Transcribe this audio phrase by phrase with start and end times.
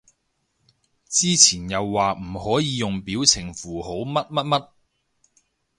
[1.09, 4.69] 之前又話唔可以用表情符號乜乜乜